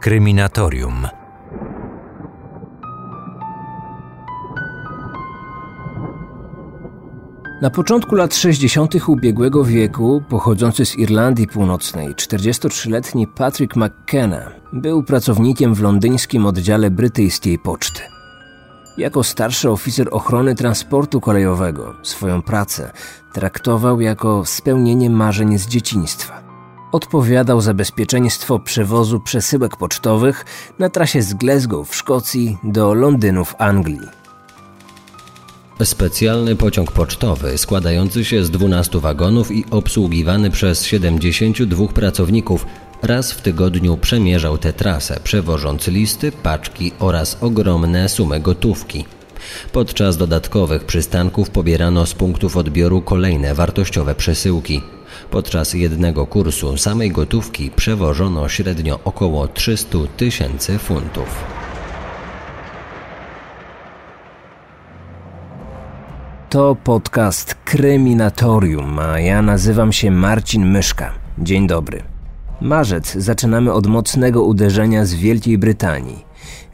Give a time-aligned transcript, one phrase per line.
[0.00, 1.06] Kryminatorium.
[7.62, 9.08] Na początku lat 60.
[9.08, 17.58] ubiegłego wieku, pochodzący z Irlandii Północnej, 43-letni Patrick McKenna był pracownikiem w londyńskim oddziale brytyjskiej
[17.58, 18.00] poczty.
[18.98, 22.92] Jako starszy oficer ochrony transportu kolejowego swoją pracę
[23.32, 26.49] traktował jako spełnienie marzeń z dzieciństwa.
[26.92, 30.44] Odpowiadał za bezpieczeństwo przewozu przesyłek pocztowych
[30.78, 34.20] na trasie z Glasgow w Szkocji do Londynu w Anglii.
[35.84, 42.66] Specjalny pociąg pocztowy składający się z 12 wagonów i obsługiwany przez 72 pracowników
[43.02, 49.04] raz w tygodniu przemierzał tę trasę, przewożąc listy, paczki oraz ogromne sumy gotówki.
[49.72, 54.82] Podczas dodatkowych przystanków pobierano z punktów odbioru kolejne wartościowe przesyłki.
[55.30, 61.44] Podczas jednego kursu samej gotówki przewożono średnio około 300 tysięcy funtów.
[66.50, 71.12] To podcast Kryminatorium, a ja nazywam się Marcin Myszka.
[71.38, 72.02] Dzień dobry.
[72.60, 76.24] Marzec zaczynamy od mocnego uderzenia z Wielkiej Brytanii.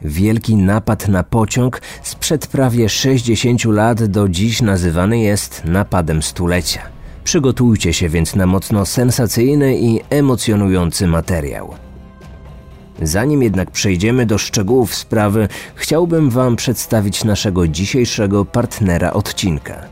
[0.01, 6.96] Wielki napad na pociąg sprzed prawie 60 lat do dziś nazywany jest napadem stulecia.
[7.27, 11.73] Przygotujcie się więc na mocno sensacyjny i emocjonujący materiał.
[13.01, 19.85] Zanim jednak przejdziemy do szczegółów sprawy, chciałbym Wam przedstawić naszego dzisiejszego partnera odcinka.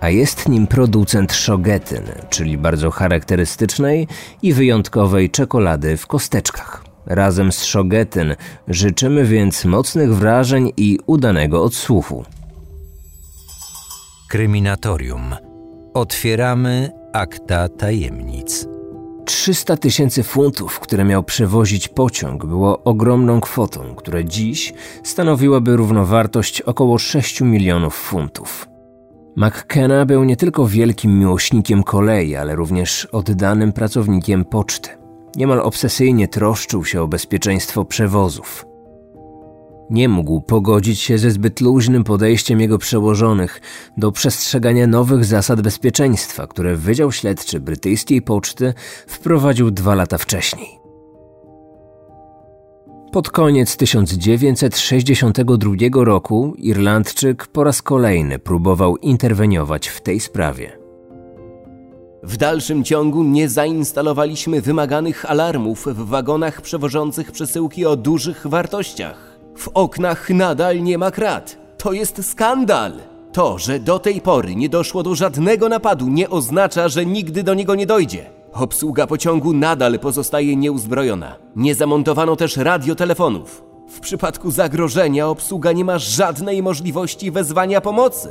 [0.00, 4.08] A jest nim producent Shogetyn, czyli bardzo charakterystycznej
[4.42, 6.84] i wyjątkowej czekolady w kosteczkach.
[7.06, 8.36] Razem z Shogetyn
[8.68, 12.24] życzymy więc mocnych wrażeń i udanego odsłuchu.
[14.28, 15.53] Kryminatorium.
[15.94, 18.68] Otwieramy akta tajemnic.
[19.24, 26.98] 300 tysięcy funtów, które miał przewozić pociąg, było ogromną kwotą, która dziś stanowiłaby równowartość około
[26.98, 28.68] 6 milionów funtów.
[29.36, 34.90] McKenna był nie tylko wielkim miłośnikiem kolei, ale również oddanym pracownikiem poczty.
[35.36, 38.66] Niemal obsesyjnie troszczył się o bezpieczeństwo przewozów.
[39.90, 43.60] Nie mógł pogodzić się ze zbyt luźnym podejściem jego przełożonych
[43.96, 48.74] do przestrzegania nowych zasad bezpieczeństwa, które Wydział Śledczy Brytyjskiej Poczty
[49.06, 50.68] wprowadził dwa lata wcześniej.
[53.12, 60.78] Pod koniec 1962 roku Irlandczyk po raz kolejny próbował interweniować w tej sprawie.
[62.22, 69.33] W dalszym ciągu nie zainstalowaliśmy wymaganych alarmów w wagonach przewożących przesyłki o dużych wartościach.
[69.56, 71.56] W oknach nadal nie ma krat.
[71.78, 72.92] To jest skandal!
[73.32, 77.54] To, że do tej pory nie doszło do żadnego napadu, nie oznacza, że nigdy do
[77.54, 78.30] niego nie dojdzie.
[78.52, 81.36] Obsługa pociągu nadal pozostaje nieuzbrojona.
[81.56, 83.62] Nie zamontowano też radiotelefonów.
[83.88, 88.28] W przypadku zagrożenia obsługa nie ma żadnej możliwości wezwania pomocy.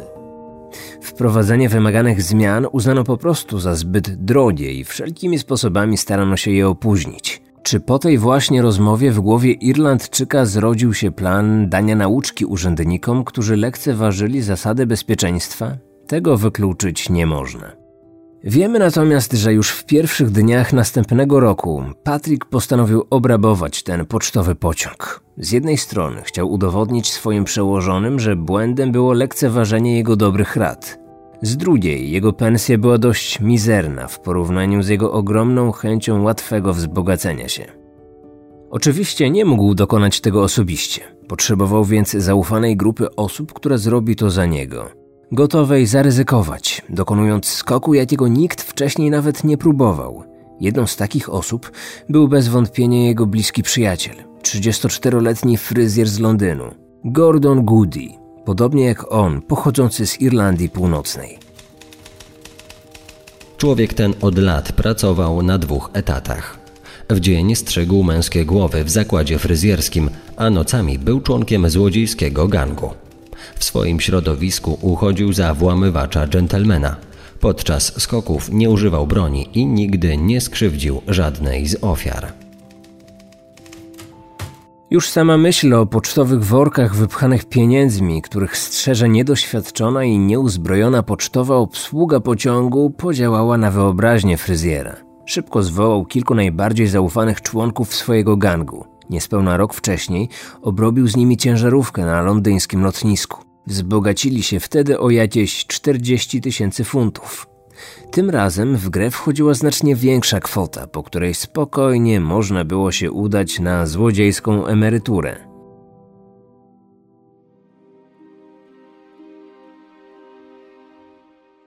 [1.02, 6.68] Wprowadzenie wymaganych zmian uznano po prostu za zbyt drogie i wszelkimi sposobami starano się je
[6.68, 7.43] opóźnić.
[7.64, 13.58] Czy po tej właśnie rozmowie w głowie Irlandczyka zrodził się plan dania nauczki urzędnikom, którzy
[13.58, 15.78] lekceważyli zasady bezpieczeństwa?
[16.08, 17.72] Tego wykluczyć nie można.
[18.44, 25.24] Wiemy natomiast, że już w pierwszych dniach następnego roku Patrick postanowił obrabować ten pocztowy pociąg.
[25.38, 31.03] Z jednej strony chciał udowodnić swoim przełożonym, że błędem było lekceważenie jego dobrych rad.
[31.44, 37.48] Z drugiej, jego pensja była dość mizerna w porównaniu z jego ogromną chęcią łatwego wzbogacenia
[37.50, 37.66] się.
[38.70, 41.02] Oczywiście nie mógł dokonać tego osobiście.
[41.28, 44.90] Potrzebował więc zaufanej grupy osób, która zrobi to za niego.
[45.32, 50.24] Gotowej zaryzykować, dokonując skoku, jakiego nikt wcześniej nawet nie próbował.
[50.60, 51.72] Jedną z takich osób
[52.10, 56.66] był bez wątpienia jego bliski przyjaciel, 34-letni fryzjer z Londynu,
[57.06, 61.40] Gordon Goody, podobnie jak on, pochodzący z Irlandii Północnej.
[63.58, 66.60] Człowiek ten od lat pracował na dwóch etatach.
[67.10, 72.94] W dzień strzegł męskie głowy w zakładzie fryzjerskim, a nocami był członkiem złodziejskiego gangu.
[73.56, 76.96] W swoim środowisku uchodził za włamywacza dżentelmena.
[77.40, 82.43] Podczas skoków nie używał broni i nigdy nie skrzywdził żadnej z ofiar.
[84.94, 92.20] Już sama myśl o pocztowych workach wypchanych pieniędzmi, których strzeże niedoświadczona i nieuzbrojona pocztowa obsługa
[92.20, 94.96] pociągu, podziałała na wyobraźnię fryzjera.
[95.26, 98.86] Szybko zwołał kilku najbardziej zaufanych członków swojego gangu.
[99.10, 100.30] Niespełna rok wcześniej
[100.62, 103.44] obrobił z nimi ciężarówkę na londyńskim lotnisku.
[103.68, 107.53] Wzbogacili się wtedy o jakieś 40 tysięcy funtów.
[108.12, 113.60] Tym razem w grę wchodziła znacznie większa kwota, po której spokojnie można było się udać
[113.60, 115.36] na złodziejską emeryturę.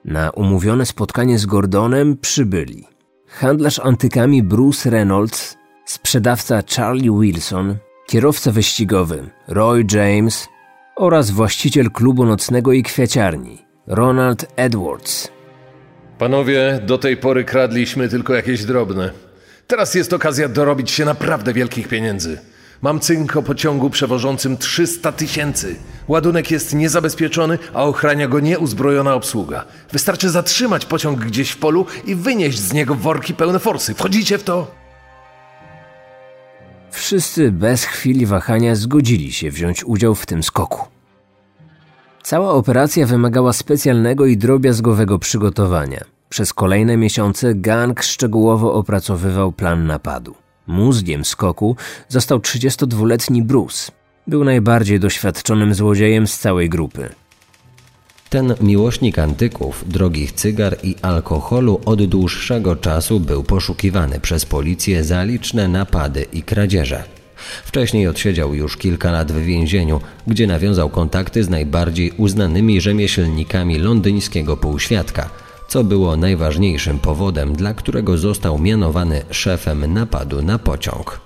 [0.04, 2.84] Na umówione spotkanie z Gordonem przybyli
[3.26, 7.76] handlarz antykami Bruce Reynolds, sprzedawca Charlie Wilson,
[8.06, 10.48] kierowca wyścigowy Roy James
[10.96, 15.35] oraz właściciel klubu nocnego i kwiaciarni Ronald Edwards.
[16.18, 19.10] Panowie, do tej pory kradliśmy tylko jakieś drobne.
[19.66, 22.38] Teraz jest okazja dorobić się naprawdę wielkich pieniędzy.
[22.82, 25.76] Mam cynk o pociągu przewożącym 300 tysięcy.
[26.08, 29.64] Ładunek jest niezabezpieczony, a ochrania go nieuzbrojona obsługa.
[29.92, 33.94] Wystarczy zatrzymać pociąg gdzieś w polu i wynieść z niego worki pełne forsy.
[33.94, 34.70] Wchodzicie w to?
[36.90, 40.95] Wszyscy bez chwili wahania zgodzili się wziąć udział w tym skoku.
[42.26, 46.04] Cała operacja wymagała specjalnego i drobiazgowego przygotowania.
[46.28, 50.34] Przez kolejne miesiące gang szczegółowo opracowywał plan napadu.
[50.66, 51.76] Mózgiem skoku
[52.08, 53.92] został 32-letni Bruce.
[54.26, 57.08] Był najbardziej doświadczonym złodziejem z całej grupy.
[58.30, 65.22] Ten miłośnik antyków, drogich cygar i alkoholu od dłuższego czasu był poszukiwany przez policję za
[65.22, 67.15] liczne napady i kradzieże.
[67.64, 74.56] Wcześniej odsiedział już kilka lat w więzieniu, gdzie nawiązał kontakty z najbardziej uznanymi rzemieślnikami londyńskiego
[74.56, 75.30] półświadka,
[75.68, 81.20] co było najważniejszym powodem, dla którego został mianowany szefem napadu na pociąg.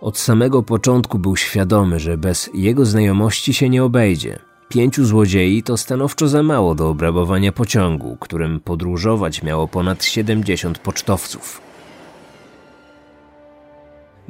[0.00, 4.38] Od samego początku był świadomy, że bez jego znajomości się nie obejdzie.
[4.68, 11.71] Pięciu złodziei to stanowczo za mało do obrabowania pociągu, którym podróżować miało ponad 70 pocztowców.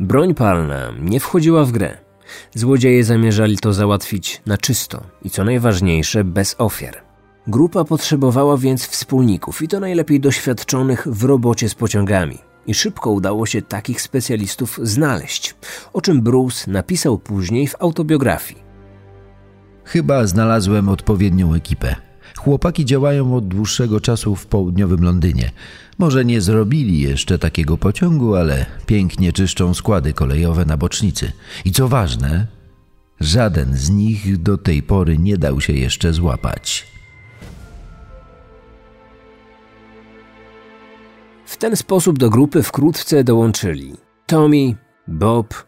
[0.02, 1.98] Broń palna nie wchodziła w grę.
[2.54, 6.96] Złodzieje zamierzali to załatwić na czysto i co najważniejsze bez ofiar.
[7.46, 12.38] Grupa potrzebowała więc wspólników i to najlepiej doświadczonych w robocie z pociągami.
[12.66, 15.54] I szybko udało się takich specjalistów znaleźć,
[15.92, 18.62] o czym Bruce napisał później w autobiografii.
[19.84, 21.96] Chyba znalazłem odpowiednią ekipę.
[22.36, 25.50] Chłopaki działają od dłuższego czasu w południowym Londynie.
[25.98, 31.32] Może nie zrobili jeszcze takiego pociągu, ale pięknie czyszczą składy kolejowe na bocznicy.
[31.64, 32.46] I co ważne,
[33.20, 36.86] żaden z nich do tej pory nie dał się jeszcze złapać.
[41.46, 43.96] W ten sposób do grupy wkrótce dołączyli
[44.26, 44.76] Tommy,
[45.08, 45.64] Bob,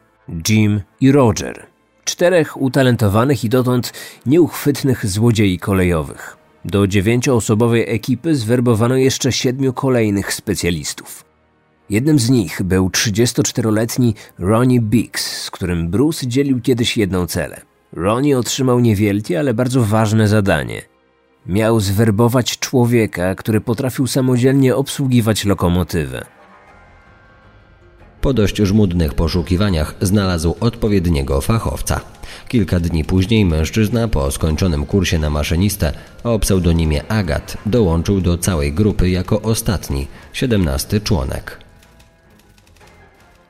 [0.49, 1.67] Jim i Roger.
[2.05, 3.93] Czterech utalentowanych i dotąd
[4.27, 6.44] nieuchwytnych złodziei kolejowych.
[6.65, 11.25] Do dziewięcioosobowej ekipy zwerbowano jeszcze siedmiu kolejnych specjalistów.
[11.91, 17.61] Jednym z nich był 34-letni Ronnie Biggs, z którym Bruce dzielił kiedyś jedną celę.
[17.93, 20.83] Ronnie otrzymał niewielkie, ale bardzo ważne zadanie.
[21.47, 26.25] Miał zwerbować człowieka, który potrafił samodzielnie obsługiwać lokomotywę.
[28.25, 32.01] Po dość żmudnych poszukiwaniach znalazł odpowiedniego fachowca.
[32.49, 35.93] Kilka dni później mężczyzna po skończonym kursie na maszynistę
[36.23, 41.59] o pseudonimie Agat dołączył do całej grupy jako ostatni, siedemnasty członek.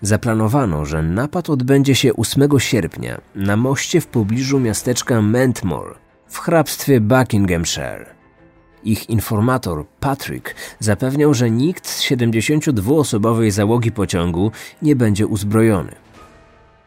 [0.03, 5.95] Zaplanowano, że napad odbędzie się 8 sierpnia na moście w pobliżu miasteczka Mentmore
[6.29, 8.24] w hrabstwie Buckinghamshire.
[8.85, 14.51] Ich informator, Patrick, zapewniał, że nikt z 72-osobowej załogi pociągu
[14.83, 15.93] nie będzie uzbrojony.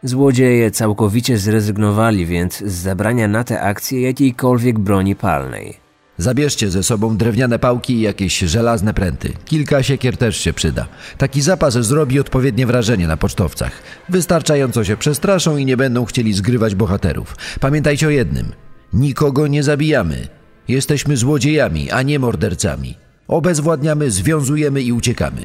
[0.04, 5.78] Złodzieje całkowicie zrezygnowali więc z zabrania na tę akcję jakiejkolwiek broni palnej.
[6.18, 9.34] Zabierzcie ze sobą drewniane pałki i jakieś żelazne pręty.
[9.46, 10.86] Kilka siekier też się przyda.
[11.18, 13.72] Taki zapas zrobi odpowiednie wrażenie na pocztowcach.
[14.10, 17.36] Wystarczająco się przestraszą i nie będą chcieli zgrywać bohaterów.
[17.60, 18.52] Pamiętajcie o jednym.
[18.94, 20.37] Nikogo nie zabijamy.
[20.68, 22.98] Jesteśmy złodziejami, a nie mordercami.
[23.28, 25.42] Obezwładniamy, związujemy i uciekamy.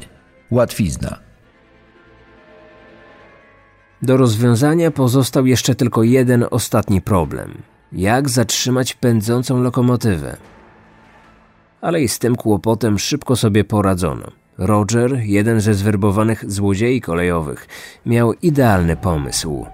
[0.51, 1.19] Łatwizna.
[4.01, 7.61] Do rozwiązania pozostał jeszcze tylko jeden ostatni problem.
[7.91, 10.37] Jak zatrzymać pędzącą lokomotywę?
[11.81, 14.31] Ale i z tym kłopotem szybko sobie poradzono.
[14.57, 17.67] Roger, jeden ze zwerbowanych złodziei kolejowych,
[18.05, 19.65] miał idealny pomysł.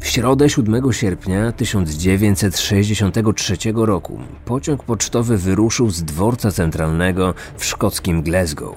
[0.00, 8.76] W środę 7 sierpnia 1963 roku pociąg pocztowy wyruszył z dworca centralnego w szkockim Glasgow.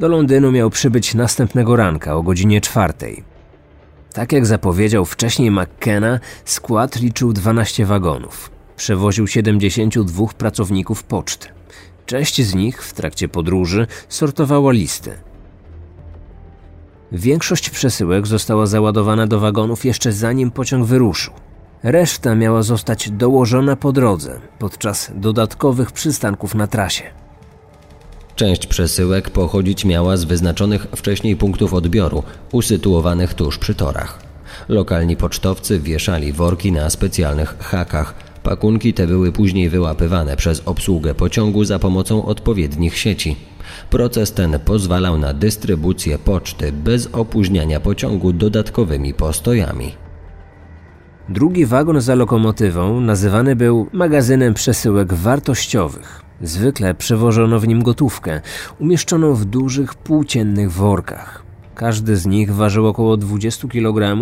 [0.00, 3.24] Do Londynu miał przybyć następnego ranka o godzinie czwartej.
[4.12, 8.50] Tak jak zapowiedział wcześniej McKenna, skład liczył 12 wagonów.
[8.76, 11.48] Przewoził 72 pracowników poczty.
[12.06, 15.10] Część z nich w trakcie podróży sortowała listy–
[17.12, 21.32] Większość przesyłek została załadowana do wagonów jeszcze zanim pociąg wyruszył.
[21.82, 27.04] Reszta miała zostać dołożona po drodze podczas dodatkowych przystanków na trasie.
[28.36, 34.18] Część przesyłek pochodzić miała z wyznaczonych wcześniej punktów odbioru, usytuowanych tuż przy torach.
[34.68, 38.14] Lokalni pocztowcy wieszali worki na specjalnych hakach.
[38.42, 43.36] Pakunki te były później wyłapywane przez obsługę pociągu za pomocą odpowiednich sieci.
[43.90, 49.94] Proces ten pozwalał na dystrybucję poczty bez opóźniania pociągu dodatkowymi postojami.
[51.28, 56.22] Drugi wagon za lokomotywą nazywany był magazynem przesyłek wartościowych.
[56.40, 58.40] Zwykle przewożono w nim gotówkę,
[58.78, 61.42] umieszczoną w dużych płóciennych workach.
[61.74, 64.16] Każdy z nich ważył około 20 kg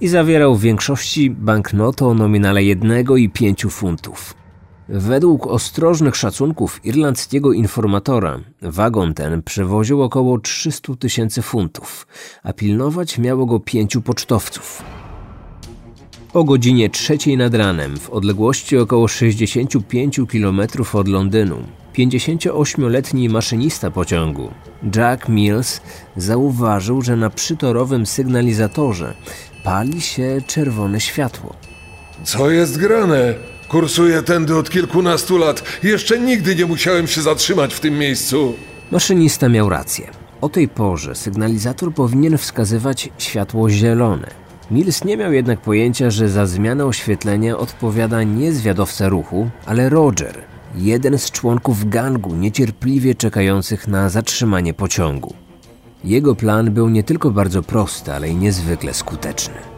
[0.00, 4.45] i zawierał w większości banknoty o nominale 1 i 5 funtów.
[4.88, 12.06] Według ostrożnych szacunków irlandzkiego informatora, wagon ten przewoził około 300 tysięcy funtów,
[12.42, 14.82] a pilnować miało go pięciu pocztowców.
[16.34, 20.60] O godzinie trzeciej nad ranem, w odległości około 65 km
[20.92, 21.56] od Londynu,
[21.94, 24.50] 58-letni maszynista pociągu,
[24.96, 25.80] Jack Mills,
[26.16, 29.14] zauważył, że na przytorowym sygnalizatorze
[29.64, 31.54] pali się czerwone światło.
[32.24, 33.34] Co jest grane?
[33.68, 35.62] Kursuję tędy od kilkunastu lat.
[35.82, 38.54] Jeszcze nigdy nie musiałem się zatrzymać w tym miejscu.
[38.90, 40.10] Maszynista miał rację.
[40.40, 44.30] O tej porze sygnalizator powinien wskazywać światło zielone.
[44.70, 50.44] Mills nie miał jednak pojęcia, że za zmianę oświetlenia odpowiada nie zwiadowca ruchu, ale Roger,
[50.74, 55.34] jeden z członków gangu niecierpliwie czekających na zatrzymanie pociągu.
[56.04, 59.75] Jego plan był nie tylko bardzo prosty, ale i niezwykle skuteczny.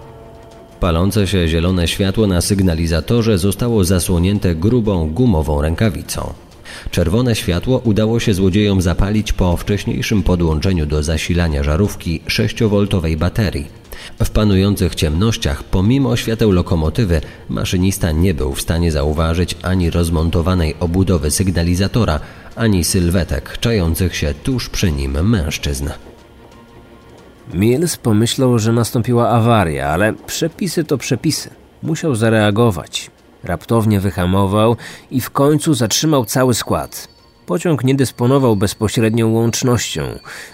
[0.81, 6.33] Palące się zielone światło na sygnalizatorze zostało zasłonięte grubą gumową rękawicą.
[6.91, 13.67] Czerwone światło udało się złodziejom zapalić po wcześniejszym podłączeniu do zasilania żarówki 6V baterii.
[14.25, 21.31] W panujących ciemnościach, pomimo świateł lokomotywy, maszynista nie był w stanie zauważyć ani rozmontowanej obudowy
[21.31, 22.21] sygnalizatora,
[22.57, 25.89] ani sylwetek czających się tuż przy nim mężczyzn.
[27.55, 31.51] Mills pomyślał, że nastąpiła awaria, ale przepisy to przepisy.
[31.83, 33.11] Musiał zareagować.
[33.45, 34.77] Raptownie wyhamował
[35.11, 37.09] i w końcu zatrzymał cały skład.
[37.47, 40.03] Pociąg nie dysponował bezpośrednią łącznością,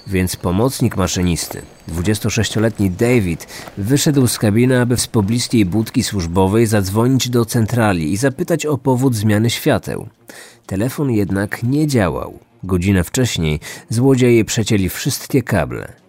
[0.06, 3.46] więc pomocnik maszynisty, 26-letni David,
[3.78, 9.14] wyszedł z kabiny, aby z pobliskiej budki służbowej zadzwonić do centrali i zapytać o powód
[9.14, 10.08] zmiany świateł.
[10.66, 12.38] Telefon jednak nie działał.
[12.64, 16.03] Godzinę wcześniej złodzieje przecięli wszystkie kable.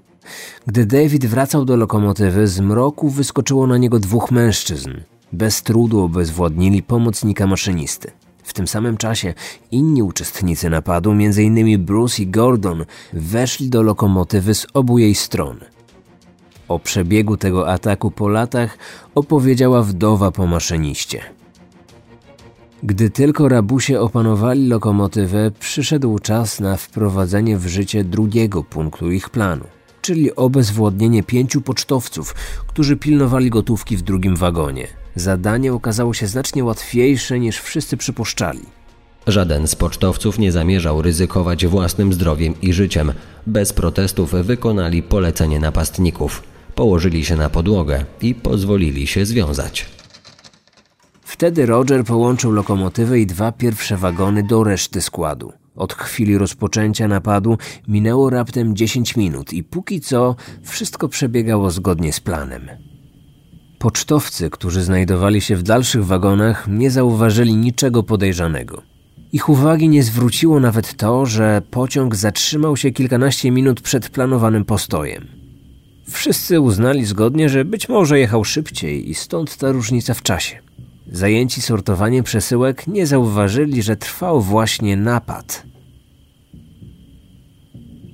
[0.68, 4.92] Gdy David wracał do lokomotywy, z mroku wyskoczyło na niego dwóch mężczyzn.
[5.34, 8.12] Bez trudu obezwładnili pomocnika maszynisty.
[8.44, 9.34] W tym samym czasie
[9.72, 11.86] inni uczestnicy napadu, m.in.
[11.86, 15.60] Bruce i Gordon, weszli do lokomotywy z obu jej stron.
[16.68, 18.78] O przebiegu tego ataku po latach
[19.16, 21.22] opowiedziała wdowa po maszyniście.
[22.84, 29.66] Gdy tylko rabusie opanowali lokomotywę, przyszedł czas na wprowadzenie w życie drugiego punktu ich planu,
[30.06, 32.36] czyli obezwładnienie pięciu pocztowców,
[32.68, 38.62] którzy pilnowali gotówki w drugim wagonie– Zadanie okazało się znacznie łatwiejsze niż wszyscy przypuszczali.
[39.28, 43.14] Żaden z pocztowców nie zamierzał ryzykować własnym zdrowiem i życiem.
[43.48, 46.44] Bez protestów wykonali polecenie napastników.
[46.76, 49.86] Położyli się na podłogę i pozwolili się związać.
[51.24, 55.54] Wtedy Roger połączył lokomotywę i dwa pierwsze wagony do reszty składu.
[55.76, 62.20] Od chwili rozpoczęcia napadu minęło raptem 10 minut i póki co wszystko przebiegało zgodnie z
[62.20, 62.70] planem.
[63.80, 68.82] Pocztowcy, którzy znajdowali się w dalszych wagonach, nie zauważyli niczego podejrzanego.
[69.32, 75.28] Ich uwagi nie zwróciło nawet to, że pociąg zatrzymał się kilkanaście minut przed planowanym postojem.
[76.10, 80.65] Wszyscy uznali zgodnie, że być może jechał szybciej i stąd ta różnica w czasie.
[81.12, 85.64] Zajęci sortowaniem przesyłek nie zauważyli, że trwał właśnie napad.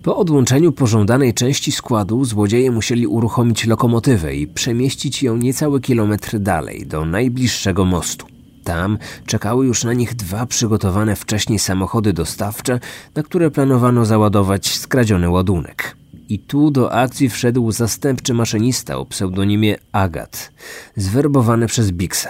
[0.03, 6.87] Po odłączeniu pożądanej części składu złodzieje musieli uruchomić lokomotywę i przemieścić ją niecały kilometr dalej,
[6.87, 8.25] do najbliższego mostu.
[8.63, 12.79] Tam czekały już na nich dwa przygotowane wcześniej samochody dostawcze,
[13.15, 15.97] na które planowano załadować skradziony ładunek.
[16.29, 20.51] I tu do akcji wszedł zastępczy maszynista o pseudonimie Agat,
[20.95, 22.27] zwerbowany przez Bixa.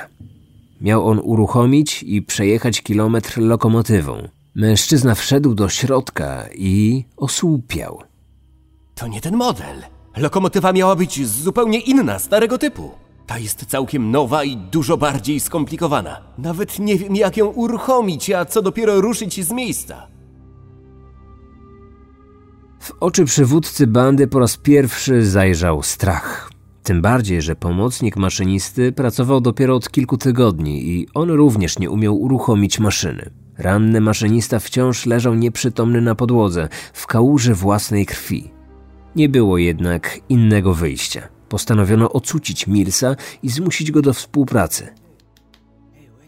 [0.82, 8.02] Miał on uruchomić i przejechać kilometr lokomotywą, Mężczyzna wszedł do środka i osłupiał.
[8.96, 9.84] To nie ten model.
[10.18, 12.92] Lokomotywa miała być zupełnie inna, starego typu.
[13.28, 16.22] Ta jest całkiem nowa i dużo bardziej skomplikowana.
[16.38, 20.08] Nawet nie wiem, jak ją uruchomić, a co dopiero ruszyć z miejsca.
[22.80, 26.51] W oczy przywódcy bandy po raz pierwszy zajrzał strach.
[26.84, 32.22] Tym bardziej, że pomocnik maszynisty pracował dopiero od kilku tygodni i on również nie umiał
[32.22, 33.30] uruchomić maszyny.
[33.58, 38.52] Ranny maszynista wciąż leżał nieprzytomny na podłodze, w kałuży własnej krwi.
[39.16, 41.28] Nie było jednak innego wyjścia.
[41.50, 44.88] Postanowiono ocucić Milsa i zmusić go do współpracy.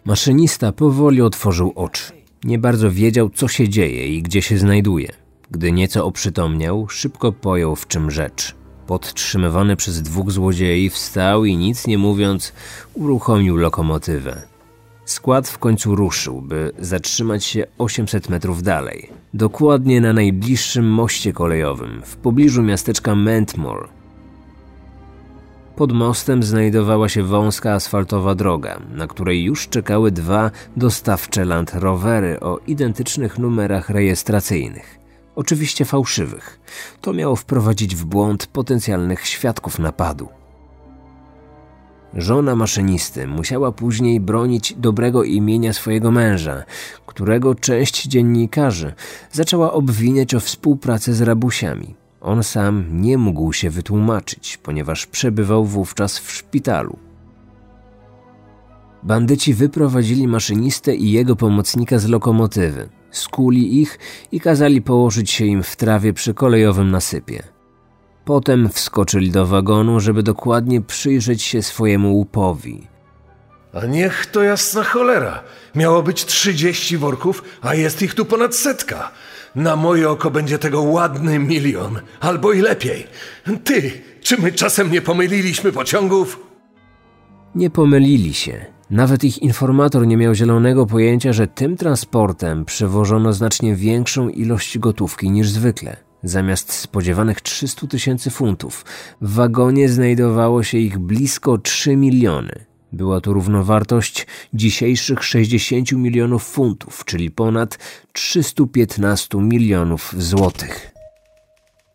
[0.06, 2.14] Maszynista powoli otworzył oczy.
[2.44, 5.10] Nie bardzo wiedział, co się dzieje i gdzie się znajduje.
[5.52, 8.56] Gdy nieco oprzytomniał, szybko pojął, w czym rzecz.
[8.88, 12.54] Podtrzymywany przez dwóch złodziei, wstał i nic nie mówiąc,
[12.94, 14.42] uruchomił lokomotywę.
[15.06, 19.10] Skład w końcu ruszył, by zatrzymać się 800 metrów dalej.
[19.34, 23.88] Dokładnie na najbliższym moście kolejowym, w pobliżu miasteczka Mentmore.
[25.76, 32.40] Pod mostem znajdowała się wąska asfaltowa droga, na której już czekały dwa dostawcze Land Rovery
[32.40, 35.03] o identycznych numerach rejestracyjnych.
[35.36, 36.60] Oczywiście fałszywych.
[37.02, 40.30] To miało wprowadzić w błąd potencjalnych świadków napadu.
[42.14, 46.64] Żona maszynisty musiała później bronić dobrego imienia swojego męża,
[47.06, 48.94] którego część dziennikarzy
[49.32, 51.96] zaczęła obwiniać o współpracę z rabusiami.
[52.22, 56.98] On sam nie mógł się wytłumaczyć, ponieważ przebywał wówczas w szpitalu.
[59.04, 64.00] Bandyci wyprowadzili maszynistę i jego pomocnika z lokomotywy, skuli ich
[64.32, 67.44] i kazali położyć się im w trawie przy kolejowym nasypie.
[68.26, 72.88] Potem wskoczyli do wagonu, żeby dokładnie przyjrzeć się swojemu łupowi.
[73.74, 75.44] A niech to jasna cholera.
[75.76, 79.12] Miało być 30 worków, a jest ich tu ponad setka.
[79.56, 83.08] Na moje oko będzie tego ładny milion, albo i lepiej.
[83.64, 83.92] Ty,
[84.22, 86.40] czy my czasem nie pomyliliśmy pociągów?
[87.56, 88.73] Nie pomylili się.
[88.90, 95.32] Nawet ich informator nie miał zielonego pojęcia, że tym transportem przewożono znacznie większą ilość gotówki
[95.32, 95.98] niż zwykle.
[96.24, 98.86] Zamiast spodziewanych 300 tysięcy funtów,
[99.22, 102.66] w wagonie znajdowało się ich blisko 3 miliony.
[102.92, 107.78] Była to równowartość dzisiejszych 60 milionów funtów, czyli ponad
[108.14, 110.93] 315 milionów złotych.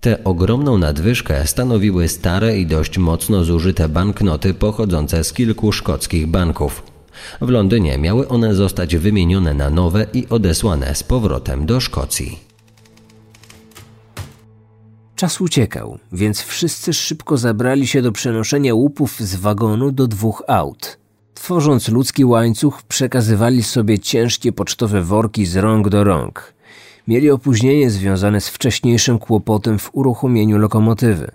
[0.08, 6.82] Tę ogromną nadwyżkę stanowiły stare i dość mocno zużyte banknoty pochodzące z kilku szkockich banków.
[7.40, 12.38] W Londynie miały one zostać wymienione na nowe i odesłane z powrotem do Szkocji.
[15.16, 20.98] Czas uciekał, więc wszyscy szybko zabrali się do przenoszenia łupów z wagonu do dwóch aut.
[21.34, 26.57] Tworząc ludzki łańcuch, przekazywali sobie ciężkie pocztowe worki z rąk do rąk.
[27.08, 31.30] Mieli opóźnienie związane z wcześniejszym kłopotem w uruchomieniu lokomotywy.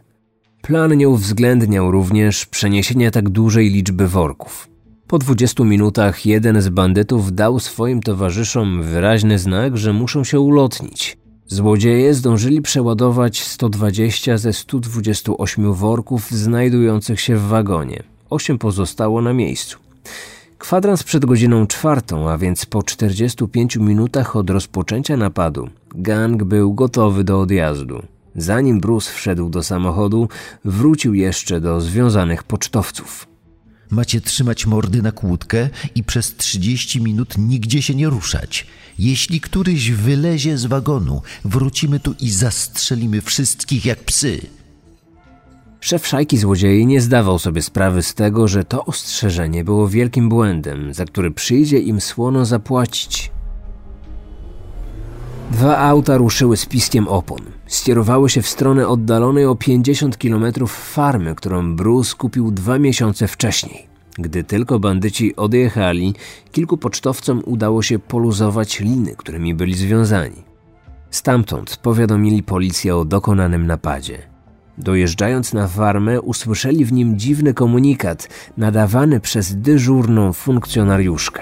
[0.62, 4.68] Plan nie uwzględniał również przeniesienia tak dużej liczby worków.
[5.08, 11.18] Po 20 minutach jeden z bandytów dał swoim towarzyszom wyraźny znak, że muszą się ulotnić.
[11.48, 18.04] Złodzieje zdążyli przeładować 120 ze 128 worków znajdujących się w wagonie.
[18.30, 19.78] Osiem pozostało na miejscu.
[20.64, 27.24] Kwadrans przed godziną czwartą, a więc po 45 minutach od rozpoczęcia napadu, gang był gotowy
[27.24, 28.04] do odjazdu.
[28.36, 30.30] Zanim Bruce wszedł do samochodu,
[30.66, 33.28] wrócił jeszcze do związanych pocztowców.
[33.90, 38.68] Macie trzymać mordy na kłódkę i przez 30 minut nigdzie się nie ruszać.
[39.00, 44.42] Jeśli któryś wylezie z wagonu, wrócimy tu i zastrzelimy wszystkich jak psy.
[45.84, 50.94] Szef szajki złodziei nie zdawał sobie sprawy z tego, że to ostrzeżenie było wielkim błędem,
[50.94, 53.32] za który przyjdzie im słono zapłacić.
[55.52, 57.40] Dwa auta ruszyły z piskiem opon.
[57.68, 63.88] Skierowały się w stronę oddalonej o 50 km farmy, którą Bruce kupił dwa miesiące wcześniej.
[64.18, 66.14] Gdy tylko bandyci odjechali,
[66.52, 70.44] kilku pocztowcom udało się poluzować liny, którymi byli związani.
[71.12, 74.33] Stamtąd powiadomili policję o dokonanym napadzie.
[74.78, 81.42] Dojeżdżając na farmę, usłyszeli w nim dziwny komunikat nadawany przez dyżurną funkcjonariuszkę.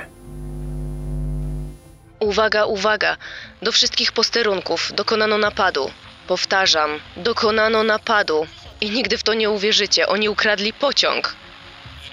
[2.19, 3.17] Uwaga, uwaga!
[3.61, 5.81] Do wszystkich posterunków dokonano napadu.
[6.27, 8.45] Powtarzam, dokonano napadu.
[8.81, 11.35] I nigdy w to nie uwierzycie, oni ukradli pociąg.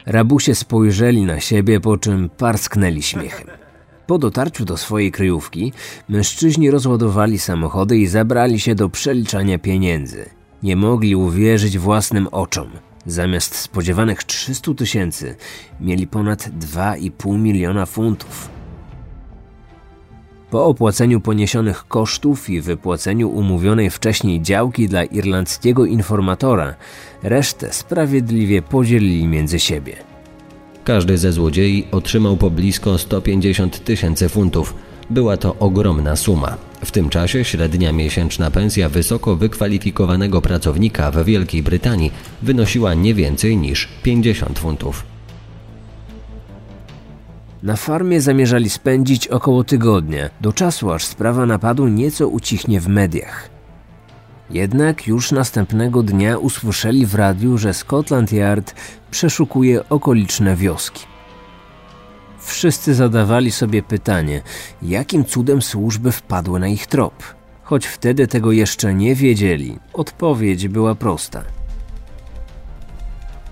[0.07, 3.47] Rabusie spojrzeli na siebie, po czym parsknęli śmiechem.
[4.07, 5.73] Po dotarciu do swojej kryjówki,
[6.09, 10.38] mężczyźni rozładowali samochody i zabrali się do przeliczania pieniędzy.
[10.63, 12.69] Nie mogli uwierzyć własnym oczom.
[13.07, 15.37] Zamiast spodziewanych 300 tysięcy,
[15.81, 18.49] mieli ponad 2,5 miliona funtów.
[20.51, 26.75] Po opłaceniu poniesionych kosztów i wypłaceniu umówionej wcześniej działki dla irlandzkiego informatora,
[27.23, 29.97] resztę sprawiedliwie podzielili między siebie.
[30.85, 34.75] Każdy ze złodziei otrzymał po blisko 150 tysięcy funtów.
[35.11, 36.68] Była to ogromna suma.
[36.85, 42.13] W tym czasie średnia miesięczna pensja wysoko wykwalifikowanego pracownika w Wielkiej Brytanii
[42.43, 45.07] wynosiła nie więcej niż 50 funtów.
[47.63, 53.51] Na farmie zamierzali spędzić około tygodnia, do czasu aż sprawa napadu nieco ucichnie w mediach.
[54.51, 58.75] Jednak już następnego dnia usłyszeli w radiu, że Scotland Yard
[59.11, 61.18] przeszukuje okoliczne wioski.
[62.41, 64.43] Wszyscy zadawali sobie pytanie,
[64.83, 67.15] jakim cudem służby wpadły na ich trop.
[67.63, 71.45] Choć wtedy tego jeszcze nie wiedzieli, odpowiedź była prosta.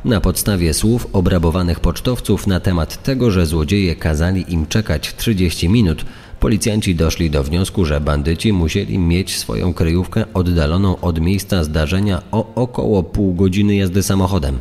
[0.05, 6.05] Na podstawie słów obrabowanych pocztowców na temat tego, że złodzieje kazali im czekać 30 minut,
[6.41, 12.55] policjanci doszli do wniosku, że bandyci musieli mieć swoją kryjówkę oddaloną od miejsca zdarzenia o
[12.55, 14.59] około pół godziny jazdy samochodem.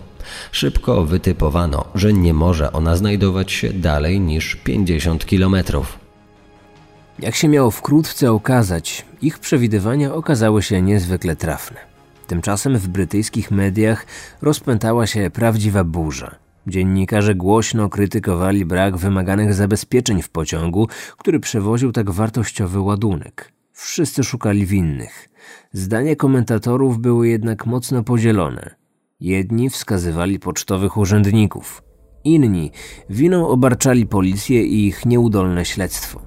[0.51, 5.99] Szybko wytypowano, że nie może ona znajdować się dalej niż 50 kilometrów.
[7.19, 11.77] Jak się miało wkrótce okazać, ich przewidywania okazały się niezwykle trafne.
[12.27, 14.05] Tymczasem w brytyjskich mediach
[14.41, 16.35] rozpętała się prawdziwa burza.
[16.67, 23.51] Dziennikarze głośno krytykowali brak wymaganych zabezpieczeń w pociągu, który przewoził tak wartościowy ładunek.
[23.73, 25.29] Wszyscy szukali winnych.
[25.73, 28.75] Zdania komentatorów były jednak mocno podzielone.
[29.19, 31.83] Jedni wskazywali pocztowych urzędników,
[32.23, 32.71] inni
[33.09, 36.21] winą obarczali policję i ich nieudolne śledztwo.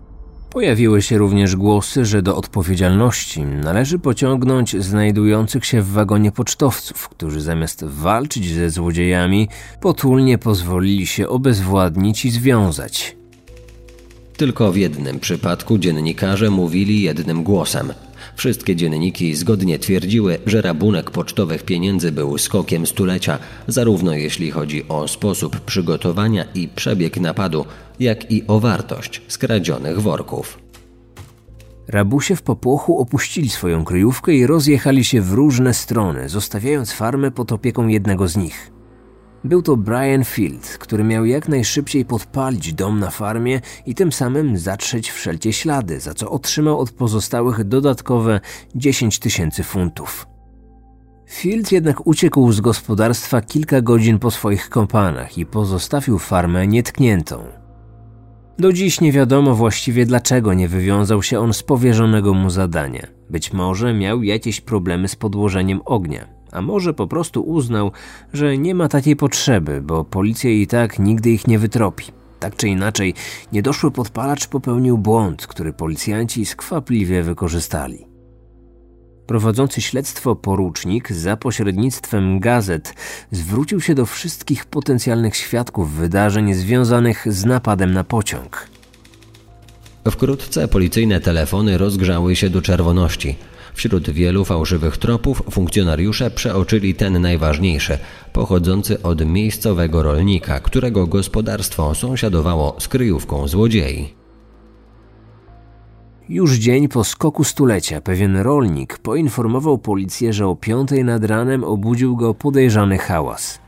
[0.51, 7.41] Pojawiły się również głosy, że do odpowiedzialności należy pociągnąć znajdujących się w wagonie pocztowców, którzy
[7.41, 9.49] zamiast walczyć ze złodziejami,
[9.81, 13.17] potulnie pozwolili się obezwładnić i związać.
[14.37, 17.93] Tylko w jednym przypadku dziennikarze mówili jednym głosem–
[18.39, 25.09] Wszystkie dzienniki zgodnie twierdziły, że rabunek pocztowych pieniędzy był skokiem stulecia, zarówno jeśli chodzi o
[25.09, 27.65] sposób przygotowania i przebieg napadu,
[28.01, 30.59] jak i o wartość skradzionych worków.
[31.89, 37.53] Rabusie w popłochu opuścili swoją kryjówkę i rozjechali się w różne strony, zostawiając farmę pod
[37.53, 38.78] opieką jednego z nich.
[39.45, 44.59] Był to Brian Field, który miał jak najszybciej podpalić dom na farmie i tym samym
[44.59, 48.41] zatrzeć wszelkie ślady, za co otrzymał od pozostałych dodatkowe
[48.75, 50.27] 10 tysięcy funtów.
[51.31, 57.45] Field jednak uciekł z gospodarstwa kilka godzin po swoich kompanach i pozostawił farmę nietkniętą.
[58.59, 63.07] Do dziś nie wiadomo właściwie dlaczego nie wywiązał się on z powierzonego mu zadania.
[63.31, 67.93] Być może miał jakieś problemy z podłożeniem ognia a może po prostu uznał,
[68.33, 72.05] że nie ma takiej potrzeby, bo policja i tak nigdy ich nie wytropi.
[72.41, 73.15] Tak czy inaczej,
[73.53, 78.07] niedoszły podpalacz popełnił błąd, który policjanci skwapliwie wykorzystali.
[79.27, 82.95] Prowadzący śledztwo porucznik za pośrednictwem gazet
[83.31, 88.69] zwrócił się do wszystkich potencjalnych świadków wydarzeń związanych z napadem na pociąg.
[90.11, 93.37] Wkrótce policyjne telefony rozgrzały się do czerwoności.
[93.79, 97.99] Wśród wielu fałszywych tropów funkcjonariusze przeoczyli ten najważniejszy,
[98.33, 104.15] pochodzący od miejscowego rolnika, którego gospodarstwo sąsiadowało z kryjówką złodziei.
[106.29, 112.17] Już dzień po skoku stulecia pewien rolnik poinformował policję, że o piątej nad ranem obudził
[112.17, 113.59] go podejrzany hałas.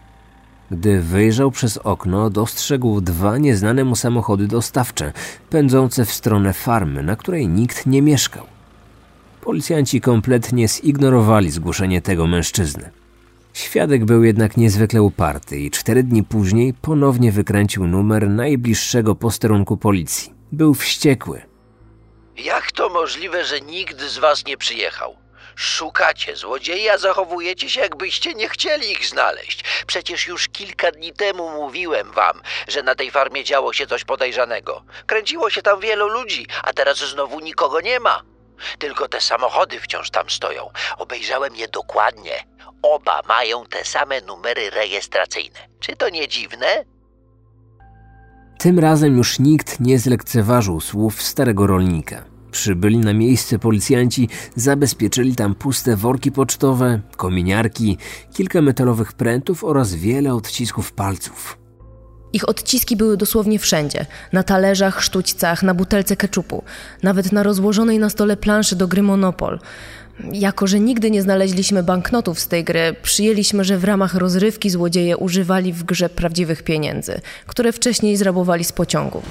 [0.70, 5.12] Gdy wyjrzał przez okno, dostrzegł dwa nieznane mu samochody dostawcze,
[5.50, 8.59] pędzące w stronę farmy, na której nikt nie mieszkał.
[9.40, 12.90] Policjanci kompletnie zignorowali zgłoszenie tego mężczyzny.
[13.54, 20.34] Świadek był jednak niezwykle uparty i cztery dni później ponownie wykręcił numer najbliższego posterunku policji.
[20.52, 21.42] Był wściekły.
[22.36, 25.16] Jak to możliwe, że nikt z was nie przyjechał?
[25.56, 29.64] Szukacie złodziei, a zachowujecie się, jakbyście nie chcieli ich znaleźć.
[29.86, 34.82] Przecież już kilka dni temu mówiłem wam, że na tej farmie działo się coś podejrzanego.
[35.06, 38.29] Kręciło się tam wielu ludzi, a teraz znowu nikogo nie ma.
[38.78, 40.70] Tylko te samochody wciąż tam stoją.
[40.98, 42.32] Obejrzałem je dokładnie.
[42.82, 45.58] Oba mają te same numery rejestracyjne.
[45.80, 46.84] Czy to nie dziwne?
[48.58, 52.24] Tym razem już nikt nie zlekceważył słów starego rolnika.
[52.50, 57.98] Przybyli na miejsce policjanci, zabezpieczyli tam puste worki pocztowe, kominiarki,
[58.34, 61.59] kilka metalowych prętów oraz wiele odcisków palców.
[62.32, 64.06] Ich odciski były dosłownie wszędzie.
[64.32, 66.62] Na talerzach, sztućcach, na butelce keczupu.
[67.02, 69.58] Nawet na rozłożonej na stole planszy do gry Monopol.
[70.32, 75.16] Jako, że nigdy nie znaleźliśmy banknotów z tej gry, przyjęliśmy, że w ramach rozrywki złodzieje
[75.16, 79.24] używali w grze prawdziwych pieniędzy, które wcześniej zrabowali z pociągów.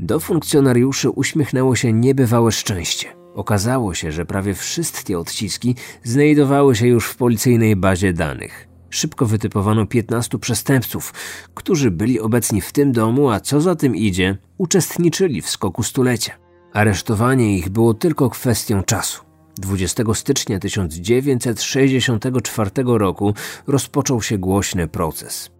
[0.00, 3.08] Do funkcjonariuszy uśmiechnęło się niebywałe szczęście.
[3.34, 5.74] Okazało się, że prawie wszystkie odciski
[6.04, 8.67] znajdowały się już w policyjnej bazie danych.
[8.90, 11.14] Szybko wytypowano 15 przestępców,
[11.54, 16.32] którzy byli obecni w tym domu, a co za tym idzie, uczestniczyli w skoku stulecia.
[16.72, 19.22] Aresztowanie ich było tylko kwestią czasu.
[19.58, 23.34] 20 stycznia 1964 roku
[23.66, 25.50] rozpoczął się głośny proces.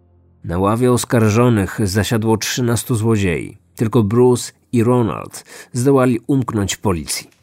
[0.44, 3.58] Na ławie oskarżonych zasiadło 13 złodziei.
[3.74, 7.38] Tylko Bruce i Ronald zdołali umknąć policji.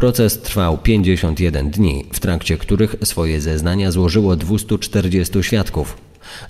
[0.00, 5.96] Proces trwał 51 dni, w trakcie których swoje zeznania złożyło 240 świadków.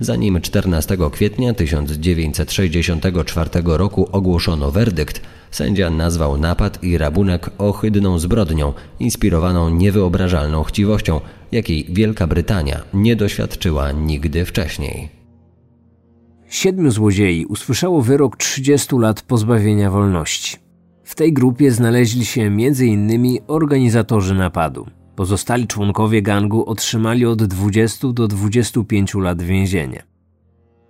[0.01, 9.71] Zanim 14 kwietnia 1964 roku ogłoszono werdykt, sędzia nazwał napad i rabunek ohydną zbrodnią, inspirowaną
[9.71, 11.21] niewyobrażalną chciwością,
[11.53, 15.09] jakiej Wielka Brytania nie doświadczyła nigdy wcześniej.
[16.49, 20.70] Siedmiu złodziei usłyszało wyrok 30 lat pozbawienia wolności.
[21.11, 23.39] W tej grupie znaleźli się m.in.
[23.47, 24.87] organizatorzy napadu.
[25.17, 30.03] Pozostali członkowie gangu otrzymali od 20 do 25 lat więzienia.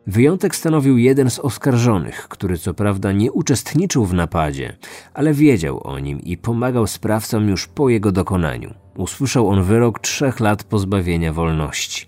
[0.07, 4.77] Wyjątek stanowił jeden z oskarżonych, który co prawda nie uczestniczył w napadzie,
[5.15, 8.75] ale wiedział o nim i pomagał sprawcom już po jego dokonaniu.
[8.97, 12.07] Usłyszał on wyrok trzech lat pozbawienia wolności.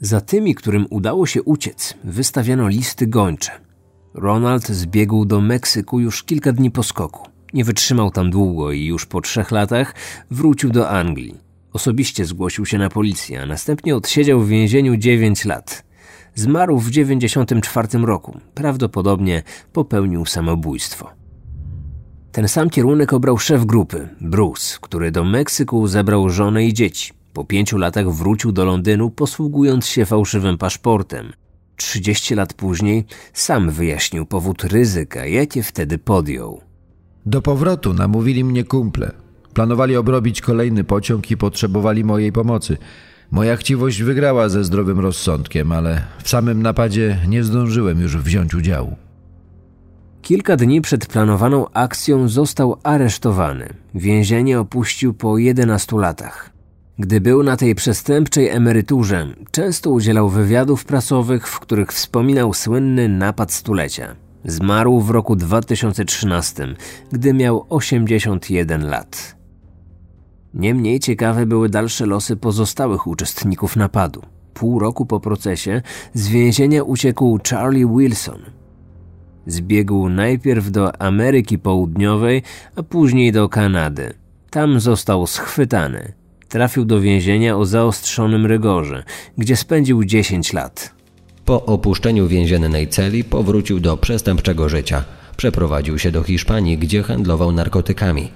[0.00, 3.69] Za tymi, którym udało się uciec, wystawiano listy gończe.
[4.14, 7.28] Ronald zbiegł do Meksyku już kilka dni po skoku.
[7.52, 9.94] Nie wytrzymał tam długo i już po trzech latach
[10.30, 11.34] wrócił do Anglii.
[11.72, 15.84] Osobiście zgłosił się na policję, a następnie odsiedział w więzieniu 9 lat.
[16.34, 18.40] Zmarł w 1994 roku.
[18.54, 19.42] Prawdopodobnie
[19.72, 21.10] popełnił samobójstwo.
[22.32, 27.12] Ten sam kierunek obrał szef grupy, Bruce, który do Meksyku zabrał żonę i dzieci.
[27.32, 31.32] Po pięciu latach wrócił do Londynu, posługując się fałszywym paszportem.
[31.80, 36.60] 30 lat później sam wyjaśnił powód ryzyka, jakie wtedy podjął.
[37.26, 39.12] Do powrotu namówili mnie kumple.
[39.54, 42.76] Planowali obrobić kolejny pociąg i potrzebowali mojej pomocy.
[43.30, 48.96] Moja chciwość wygrała ze zdrowym rozsądkiem, ale w samym napadzie nie zdążyłem już wziąć udziału.
[50.22, 53.68] Kilka dni przed planowaną akcją został aresztowany.
[53.94, 56.49] Więzienie opuścił po 11 latach.
[57.00, 63.52] Gdy był na tej przestępczej emeryturze, często udzielał wywiadów prasowych, w których wspominał słynny napad
[63.52, 64.16] stulecia.
[64.44, 66.74] Zmarł w roku 2013,
[67.12, 69.36] gdy miał 81 lat.
[70.54, 74.22] Niemniej ciekawe były dalsze losy pozostałych uczestników napadu.
[74.54, 75.82] Pół roku po procesie
[76.14, 78.42] z więzienia uciekł Charlie Wilson.
[79.46, 82.42] Zbiegł najpierw do Ameryki Południowej,
[82.76, 84.14] a później do Kanady.
[84.50, 86.19] Tam został schwytany.
[86.50, 89.04] Trafił do więzienia o zaostrzonym rygorze,
[89.38, 90.94] gdzie spędził 10 lat.
[91.44, 95.04] Po opuszczeniu więziennej celi powrócił do przestępczego życia.
[95.36, 98.28] Przeprowadził się do Hiszpanii, gdzie handlował narkotykami.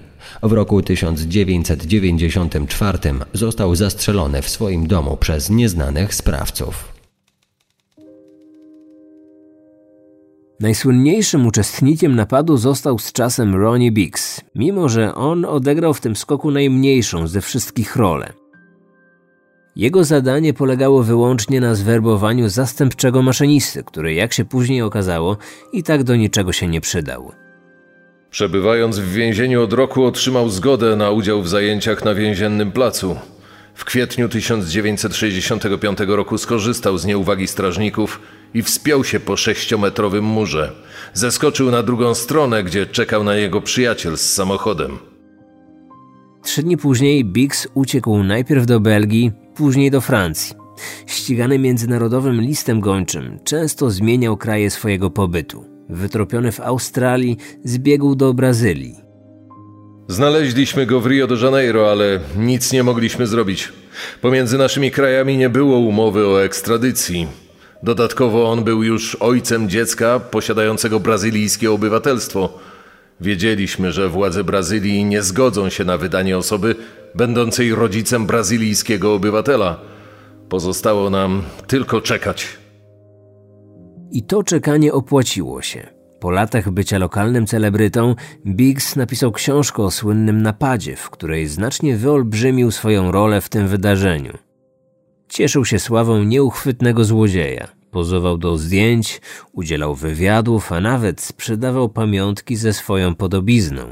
[0.42, 2.98] W roku 1994
[3.32, 6.93] został zastrzelony w swoim domu przez nieznanych sprawców.
[10.60, 16.50] Najsłynniejszym uczestnikiem napadu został z czasem Ronnie Biggs, mimo że on odegrał w tym skoku
[16.50, 18.32] najmniejszą ze wszystkich rolę.
[19.76, 25.36] Jego zadanie polegało wyłącznie na zwerbowaniu zastępczego maszynisty, który, jak się później okazało,
[25.72, 27.32] i tak do niczego się nie przydał.
[28.30, 33.16] Przebywając w więzieniu od roku otrzymał zgodę na udział w zajęciach na więziennym placu.
[33.74, 38.20] W kwietniu 1965 roku skorzystał z nieuwagi strażników
[38.54, 40.72] i wspiął się po sześciometrowym murze.
[41.12, 44.98] Zeskoczył na drugą stronę, gdzie czekał na jego przyjaciel z samochodem.
[46.42, 50.56] Trzy dni później Biggs uciekł najpierw do Belgii, później do Francji.
[51.06, 55.64] Ścigany międzynarodowym listem gończym, często zmieniał kraje swojego pobytu.
[55.88, 58.96] Wytropiony w Australii, zbiegł do Brazylii.
[60.08, 63.72] Znaleźliśmy go w Rio de Janeiro, ale nic nie mogliśmy zrobić.
[64.20, 67.26] Pomiędzy naszymi krajami nie było umowy o ekstradycji.
[67.82, 72.58] Dodatkowo on był już ojcem dziecka posiadającego brazylijskie obywatelstwo.
[73.20, 76.74] Wiedzieliśmy, że władze Brazylii nie zgodzą się na wydanie osoby
[77.14, 79.80] będącej rodzicem brazylijskiego obywatela.
[80.48, 82.46] Pozostało nam tylko czekać.
[84.10, 85.86] I to czekanie opłaciło się.
[86.20, 88.14] Po latach bycia lokalnym celebrytą,
[88.46, 94.38] Biggs napisał książkę o słynnym napadzie, w której znacznie wyolbrzymił swoją rolę w tym wydarzeniu.
[95.28, 97.68] Cieszył się sławą nieuchwytnego złodzieja.
[97.90, 99.20] Pozował do zdjęć,
[99.52, 103.82] udzielał wywiadów, a nawet sprzedawał pamiątki ze swoją podobizną.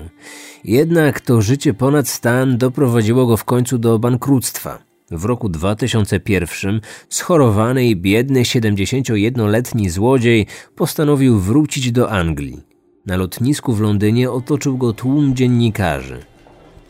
[0.64, 4.78] Jednak to życie ponad stan doprowadziło go w końcu do bankructwa.
[5.10, 12.60] W roku 2001 schorowany i biedny 71-letni złodziej postanowił wrócić do Anglii.
[13.06, 16.31] Na lotnisku w Londynie otoczył go tłum dziennikarzy.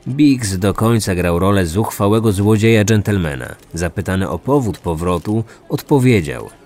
[0.08, 3.54] Biggs do końca grał rolę zuchwałego złodzieja dżentelmena.
[3.74, 6.50] Zapytany o powód powrotu, odpowiedział–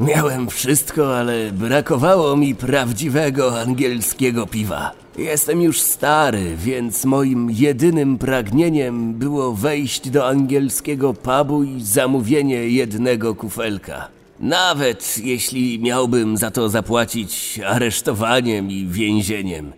[0.00, 4.92] Miałem wszystko, ale brakowało mi prawdziwego angielskiego piwa.
[5.18, 13.34] Jestem już stary, więc moim jedynym pragnieniem było wejść do angielskiego pubu i zamówienie jednego
[13.34, 14.08] kufelka.
[14.40, 19.72] Nawet jeśli miałbym za to zapłacić aresztowaniem i więzieniem.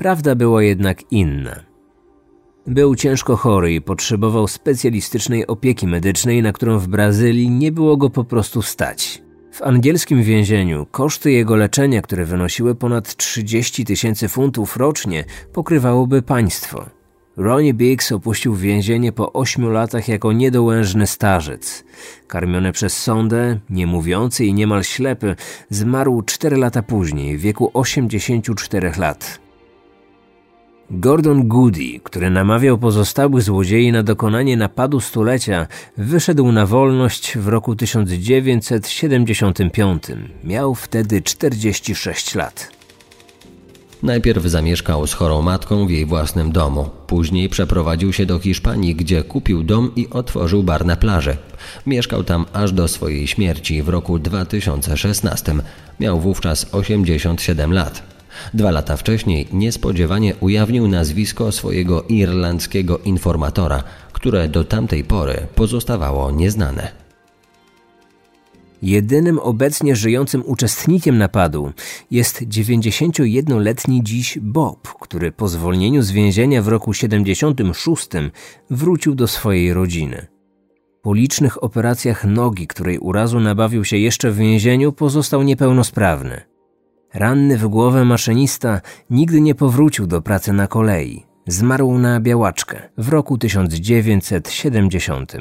[0.00, 1.60] Prawda była jednak inna.
[2.66, 8.10] Był ciężko chory i potrzebował specjalistycznej opieki medycznej, na którą w Brazylii nie było go
[8.10, 9.22] po prostu stać.
[9.52, 16.86] W angielskim więzieniu koszty jego leczenia, które wynosiły ponad 30 tysięcy funtów rocznie, pokrywałoby państwo.
[17.36, 21.84] Ronnie Biggs opuścił więzienie po ośmiu latach jako niedołężny starzec.
[22.26, 25.36] Karmiony przez sondę, niemówiący i niemal ślepy,
[25.70, 29.49] zmarł cztery lata później, w wieku 84 lat.
[30.92, 37.76] Gordon Goody, który namawiał pozostałych złodziei na dokonanie napadu stulecia, wyszedł na wolność w roku
[37.76, 40.02] 1975.
[40.44, 42.70] Miał wtedy 46 lat.
[44.02, 46.90] Najpierw zamieszkał z chorą matką w jej własnym domu.
[47.06, 51.36] Później przeprowadził się do Hiszpanii, gdzie kupił dom i otworzył bar na plaży.
[51.86, 55.54] Mieszkał tam aż do swojej śmierci w roku 2016.
[56.00, 58.19] Miał wówczas 87 lat.
[58.54, 67.00] Dwa lata wcześniej niespodziewanie ujawnił nazwisko swojego irlandzkiego informatora, które do tamtej pory pozostawało nieznane.
[68.82, 71.72] Jedynym obecnie żyjącym uczestnikiem napadu
[72.10, 78.08] jest 91-letni dziś Bob, który po zwolnieniu z więzienia w roku 76
[78.70, 80.26] wrócił do swojej rodziny.
[81.02, 86.49] Po licznych operacjach nogi, której urazu nabawił się jeszcze w więzieniu, pozostał niepełnosprawny.
[87.14, 91.26] Ranny w głowę maszynista nigdy nie powrócił do pracy na kolei.
[91.46, 95.32] Zmarł na białaczkę w roku 1970.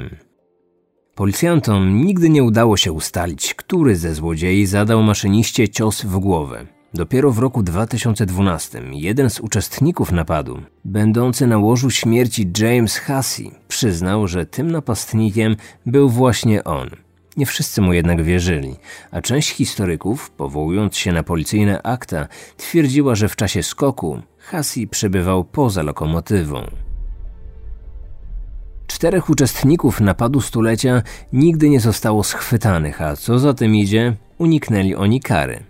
[1.15, 6.65] Policjantom nigdy nie udało się ustalić, który ze złodziei zadał maszyniście cios w głowę.
[6.93, 14.27] Dopiero w roku 2012 jeden z uczestników napadu, będący na łożu śmierci James Hussey, przyznał,
[14.27, 15.55] że tym napastnikiem
[15.85, 16.89] był właśnie on–
[17.37, 18.75] nie wszyscy mu jednak wierzyli,
[19.11, 25.43] a część historyków, powołując się na policyjne akta, twierdziła, że w czasie skoku Hasi przebywał
[25.43, 26.65] poza lokomotywą.
[28.87, 31.01] Czterech uczestników napadu stulecia
[31.33, 35.63] nigdy nie zostało schwytanych, a co za tym idzie, uniknęli oni kary.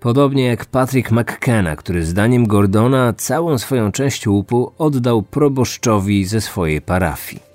[0.00, 6.80] Podobnie jak Patrick McKenna, który zdaniem Gordona całą swoją część łupu oddał proboszczowi ze swojej
[6.80, 7.47] parafii.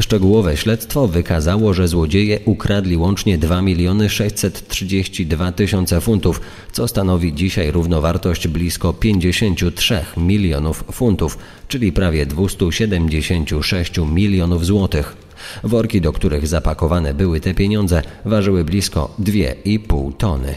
[0.00, 6.40] Szczegółowe śledztwo wykazało, że złodzieje ukradli łącznie 2 miliony 632 tysiące funtów,
[6.72, 15.16] co stanowi dzisiaj równowartość blisko 53 milionów funtów, czyli prawie 276 milionów złotych.
[15.64, 20.54] Worki, do których zapakowane były te pieniądze, ważyły blisko 2,5 tony.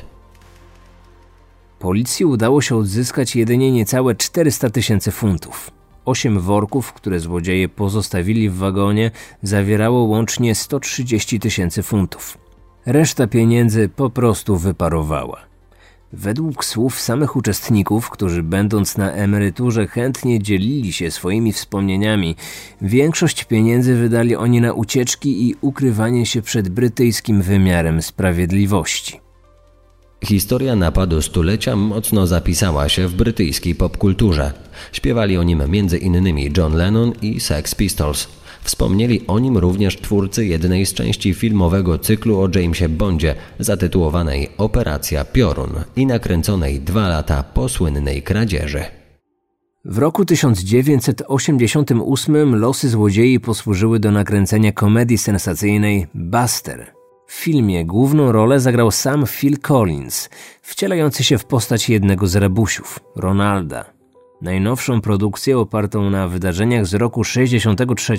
[1.79, 5.82] Policji udało się odzyskać jedynie niecałe 400 tysięcy funtów.
[6.05, 9.11] Osiem worków, które złodzieje pozostawili w wagonie,
[9.43, 12.37] zawierało łącznie 130 tysięcy funtów.
[12.85, 15.53] Reszta pieniędzy po prostu wyparowała.
[16.13, 22.35] Według słów samych uczestników, którzy będąc na emeryturze chętnie dzielili się swoimi wspomnieniami,
[22.81, 29.22] większość pieniędzy wydali oni na ucieczki i ukrywanie się przed brytyjskim wymiarem sprawiedliwości.
[30.23, 34.53] Historia napadu stulecia mocno zapisała się w brytyjskiej popkulturze.
[34.91, 36.53] Śpiewali o nim m.in.
[36.57, 38.27] John Lennon i Sex Pistols.
[38.61, 45.25] Wspomnieli o nim również twórcy jednej z części filmowego cyklu o Jamesie Bondzie, zatytułowanej Operacja
[45.25, 48.83] Piorun i nakręconej dwa lata po słynnej kradzieży.
[49.85, 56.85] W roku 1988 losy złodziei posłużyły do nakręcenia komedii sensacyjnej Buster–
[57.33, 60.29] w filmie główną rolę zagrał sam Phil Collins,
[60.61, 63.85] wcielający się w postać jednego z rabusiów, Ronalda.
[64.41, 68.17] Najnowszą produkcją opartą na wydarzeniach z roku 63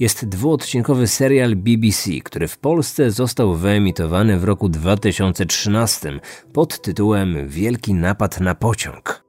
[0.00, 6.20] jest dwuodcinkowy serial BBC, który w Polsce został wyemitowany w roku 2013
[6.52, 9.24] pod tytułem Wielki napad na pociąg.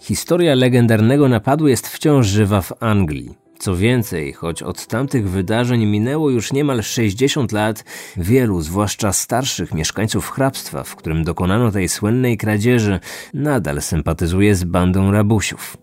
[0.00, 3.47] Historia legendarnego napadu jest wciąż żywa w Anglii.
[3.58, 7.84] Co więcej, choć od tamtych wydarzeń minęło już niemal 60 lat,
[8.16, 13.00] wielu, zwłaszcza starszych mieszkańców hrabstwa, w którym dokonano tej słynnej kradzieży,
[13.34, 15.76] nadal sympatyzuje z bandą rabusiów.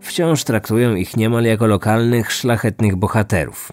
[0.00, 3.72] Wciąż traktują ich niemal jako lokalnych, szlachetnych bohaterów.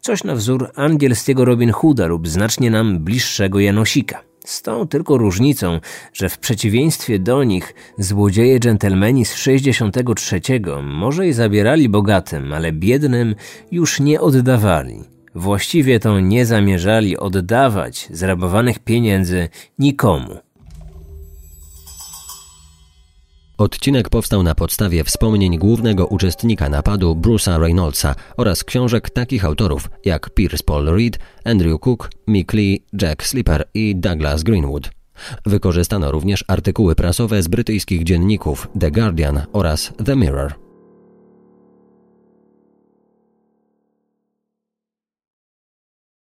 [0.00, 4.27] Coś na wzór angielskiego Robin Hooda lub znacznie nam bliższego Janosika.
[4.48, 5.80] Z tą tylko różnicą,
[6.12, 10.40] że w przeciwieństwie do nich złodzieje dżentelmeni z 63
[10.82, 13.34] może i zabierali bogatym, ale biednym
[13.70, 15.04] już nie oddawali.
[15.34, 20.36] Właściwie to nie zamierzali oddawać zrabowanych pieniędzy nikomu.
[23.58, 30.30] Odcinek powstał na podstawie wspomnień głównego uczestnika napadu Bruce'a Reynoldsa oraz książek takich autorów jak
[30.30, 34.90] Pierce Paul Reed, Andrew Cook, Mick Lee, Jack Slipper i Douglas Greenwood.
[35.46, 40.67] Wykorzystano również artykuły prasowe z brytyjskich dzienników The Guardian oraz The Mirror.